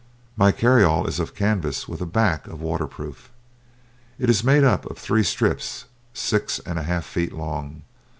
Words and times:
My 0.35 0.51
carry 0.51 0.83
all 0.83 1.05
is 1.05 1.19
of 1.19 1.35
canvas 1.35 1.87
with 1.87 2.01
a 2.01 2.07
back 2.07 2.47
of 2.47 2.59
waterproof. 2.59 3.29
It 4.17 4.31
is 4.31 4.43
made 4.43 4.63
up 4.63 4.87
of 4.87 4.97
three 4.97 5.21
strips 5.21 5.85
six 6.11 6.57
and 6.57 6.79
a 6.79 6.81
half 6.81 7.05
feet 7.05 7.33
long. 7.33 7.83